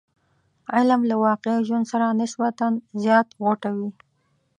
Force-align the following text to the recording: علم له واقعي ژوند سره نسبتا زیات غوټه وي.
علم 0.75 1.01
له 1.09 1.15
واقعي 1.25 1.57
ژوند 1.67 1.85
سره 1.91 2.05
نسبتا 2.21 2.67
زیات 3.03 3.27
غوټه 3.39 3.69
وي. 3.77 3.89